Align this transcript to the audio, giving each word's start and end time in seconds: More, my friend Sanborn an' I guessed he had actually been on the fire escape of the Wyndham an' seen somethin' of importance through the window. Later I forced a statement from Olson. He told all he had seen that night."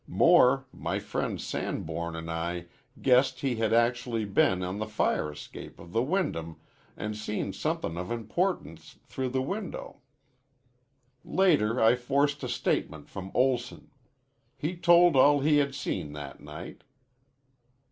More, 0.07 0.65
my 0.73 0.97
friend 0.97 1.39
Sanborn 1.39 2.15
an' 2.15 2.27
I 2.27 2.65
guessed 3.03 3.41
he 3.41 3.57
had 3.57 3.71
actually 3.71 4.25
been 4.25 4.63
on 4.63 4.79
the 4.79 4.87
fire 4.87 5.31
escape 5.31 5.77
of 5.79 5.91
the 5.91 6.01
Wyndham 6.01 6.59
an' 6.97 7.13
seen 7.13 7.53
somethin' 7.53 7.99
of 7.99 8.09
importance 8.09 8.97
through 9.05 9.29
the 9.29 9.43
window. 9.43 9.99
Later 11.23 11.79
I 11.79 11.95
forced 11.95 12.41
a 12.43 12.49
statement 12.49 13.09
from 13.09 13.29
Olson. 13.35 13.91
He 14.57 14.75
told 14.75 15.15
all 15.15 15.41
he 15.41 15.57
had 15.57 15.75
seen 15.75 16.13
that 16.13 16.39
night." 16.39 16.81